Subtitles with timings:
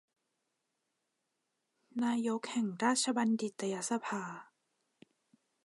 [2.05, 4.23] นายกแห่งราชบัณฑิตยสภา